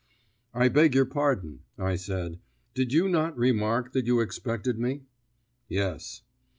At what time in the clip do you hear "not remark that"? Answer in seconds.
3.07-4.07